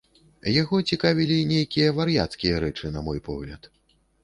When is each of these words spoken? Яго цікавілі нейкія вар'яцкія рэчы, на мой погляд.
Яго 0.61 0.79
цікавілі 0.95 1.37
нейкія 1.51 1.93
вар'яцкія 1.99 2.55
рэчы, 2.65 2.93
на 2.99 3.07
мой 3.11 3.23
погляд. 3.31 3.73